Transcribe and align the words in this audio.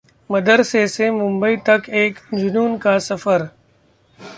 मदरसे 0.29 0.87
से 0.87 1.09
मुंबई 1.11 1.55
तक 1.67 1.89
एक 1.95 2.19
जुनून 2.33 2.77
का 2.77 2.97
सफर 2.99 3.47